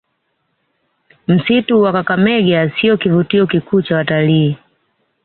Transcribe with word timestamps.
Msitu 1.27 1.81
wa 1.81 1.91
Kakamega 1.91 2.69
siyo 2.71 2.97
kivutio 2.97 3.47
kikuu 3.47 3.81
cha 3.81 3.95
watalii 3.95 4.57